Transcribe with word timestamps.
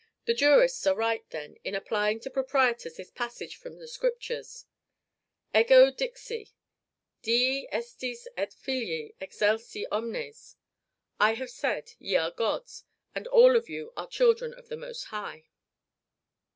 The 0.25 0.33
jurists 0.33 0.87
are 0.87 0.95
right, 0.95 1.23
then, 1.29 1.57
in 1.63 1.75
applying 1.75 2.19
to 2.21 2.31
proprietors 2.31 2.95
this 2.95 3.11
passage 3.11 3.55
from 3.55 3.77
the 3.77 3.87
Scriptures, 3.87 4.65
Ego 5.55 5.91
dixi: 5.91 6.53
Dii 7.21 7.67
estis 7.71 8.25
et 8.35 8.51
filii 8.51 9.13
Excelsi 9.21 9.85
omnes, 9.91 10.55
"I 11.19 11.35
have 11.35 11.51
said, 11.51 11.91
Ye 11.99 12.15
are 12.15 12.31
gods; 12.31 12.83
and 13.13 13.27
all 13.27 13.55
of 13.55 13.69
you 13.69 13.93
are 13.95 14.07
children 14.07 14.55
of 14.55 14.69
the 14.69 14.75
Most 14.75 15.03
High." 15.13 15.45